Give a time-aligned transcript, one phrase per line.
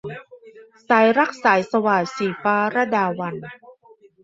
[0.87, 3.43] สายรักสายสวาท- ศรีฟ้า ลดาวัลย์